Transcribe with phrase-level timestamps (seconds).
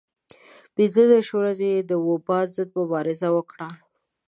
[0.75, 3.67] پنځه دېرش ورځې یې د وبا ضد مبارزه وکړه.